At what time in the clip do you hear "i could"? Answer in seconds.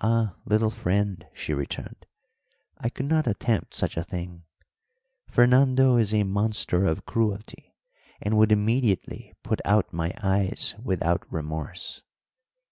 2.78-3.06